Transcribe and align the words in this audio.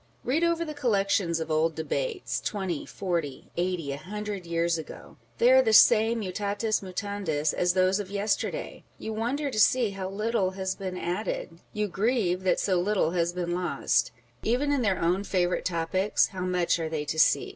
Read 0.23 0.43
over 0.43 0.65
the 0.65 0.73
collections 0.73 1.39
of 1.39 1.51
old 1.51 1.75
Debates, 1.75 2.41
twenty, 2.43 2.87
forty, 2.87 3.51
eighty, 3.55 3.91
a 3.91 3.97
hundred 3.97 4.47
years 4.47 4.75
ago; 4.79 5.15
they 5.37 5.51
are 5.51 5.61
the 5.61 5.73
same 5.73 6.21
mutatis 6.21 6.81
mutandis, 6.81 7.53
as 7.53 7.73
those 7.73 7.99
of 7.99 8.09
yesterday. 8.09 8.83
You 8.97 9.13
wonder 9.13 9.51
to 9.51 9.59
see 9.59 9.91
how 9.91 10.09
little 10.09 10.49
has 10.57 10.73
been 10.73 10.97
added; 10.97 11.59
you 11.71 11.87
grieve 11.87 12.41
that 12.45 12.59
so 12.59 12.79
little 12.79 13.11
has 13.11 13.31
been 13.33 13.53
lost. 13.53 14.11
Even 14.41 14.71
in 14.71 14.81
their 14.81 14.97
own 14.99 15.23
favourite 15.23 15.69
Writing 15.69 15.77
and 15.77 15.89
Speaking. 15.89 16.09
381 16.09 16.13
topics, 16.15 16.27
how 16.29 16.41
much 16.45 16.79
are 16.79 16.89
they 16.89 17.05
to 17.05 17.19
seek 17.19 17.49